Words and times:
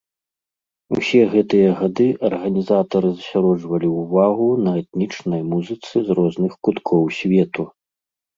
Усе 0.99 1.19
гэтыя 1.33 1.69
гады 1.81 2.07
арганізатары 2.29 3.11
засяроджвалі 3.11 3.87
ўвагу 3.99 4.49
на 4.69 4.75
этнічнай 4.81 5.41
музыцы 5.53 5.95
з 6.09 6.19
розных 6.23 6.59
куткоў 6.67 7.03
свету. 7.21 7.63